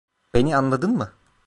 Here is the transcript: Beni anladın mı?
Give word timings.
Beni 0.33 0.55
anladın 0.55 0.95
mı? 0.97 1.11